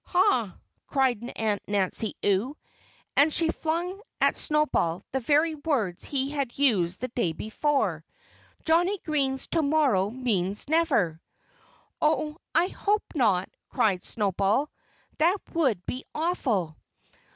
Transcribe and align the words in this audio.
"Ha!" 0.05 0.57
cried 0.87 1.31
Aunt 1.35 1.61
Nancy 1.67 2.15
Ewe. 2.23 2.57
And 3.15 3.31
she 3.31 3.49
flung 3.49 4.01
at 4.19 4.35
Snowball 4.35 5.03
the 5.11 5.19
very 5.19 5.53
words 5.53 6.03
he 6.03 6.31
had 6.31 6.57
used 6.57 6.99
the 7.01 7.07
day 7.09 7.33
before. 7.33 8.03
"Johnnie 8.65 8.97
Green's 9.05 9.45
'to 9.45 9.61
morrow' 9.61 10.09
means 10.09 10.67
'never!'" 10.67 11.21
"Oh! 12.01 12.37
I 12.55 12.69
hope 12.69 13.03
not!" 13.13 13.49
cried 13.69 14.03
Snowball. 14.03 14.71
"That 15.19 15.37
would 15.53 15.85
be 15.85 16.03
awful!" 16.15 16.79